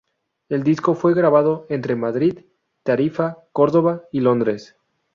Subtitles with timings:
[0.49, 2.39] El disco fue grabado entre Madrid,
[2.81, 4.75] Tarifa, Córdoba y Londres.